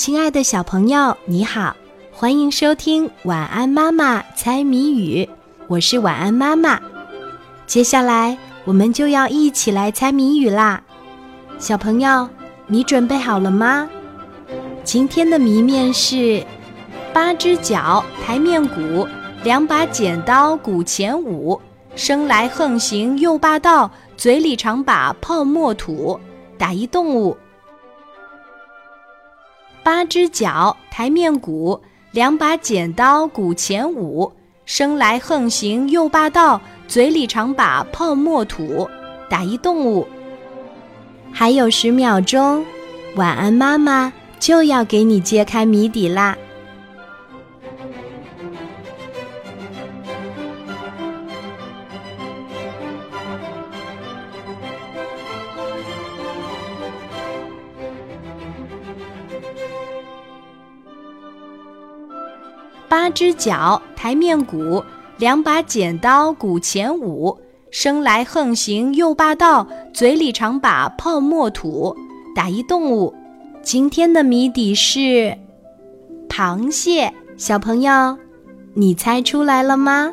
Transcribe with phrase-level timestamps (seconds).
[0.00, 1.76] 亲爱的小朋友，你好，
[2.10, 5.26] 欢迎收听《晚安妈妈猜谜语》，
[5.66, 6.80] 我是晚安妈妈。
[7.66, 10.80] 接下来我们就要一起来猜谜语啦，
[11.58, 12.26] 小朋友，
[12.66, 13.86] 你准备好了吗？
[14.84, 16.42] 今天的谜面是：
[17.12, 19.06] 八只脚抬面鼓，
[19.44, 21.60] 两把剪刀鼓前舞，
[21.94, 26.18] 生来横行又霸道，嘴里常把泡沫吐。
[26.56, 27.36] 打一动物。
[29.82, 31.80] 八只脚抬面鼓，
[32.12, 34.30] 两把剪刀鼓前舞，
[34.64, 38.88] 生来横行又霸道，嘴里常把泡沫吐。
[39.28, 40.06] 打一动物。
[41.32, 42.64] 还有十秒钟，
[43.14, 46.36] 晚安妈妈就要给你揭开谜底啦。
[62.90, 64.82] 八只脚抬面鼓，
[65.16, 67.38] 两把剪刀鼓前舞，
[67.70, 71.96] 生来横行又霸道，嘴里常把泡沫吐。
[72.34, 73.14] 打一动物。
[73.62, 75.38] 今天的谜底是
[76.28, 77.14] 螃蟹。
[77.36, 78.18] 小朋友，
[78.74, 80.12] 你猜出来了吗？